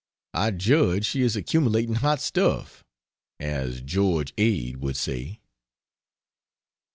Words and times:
I 0.33 0.49
judge 0.49 1.05
she 1.05 1.21
is 1.21 1.35
accumulating 1.35 1.93
Hot 1.93 2.19
Stuff 2.19 2.83
as 3.39 3.81
George 3.81 4.33
Ade 4.35 4.77
would 4.77 4.97
say.... 4.97 5.41